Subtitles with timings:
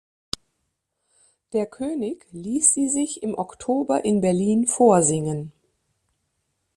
[1.53, 5.51] Der König ließ sie sich im Oktober in Berlin vorsingen.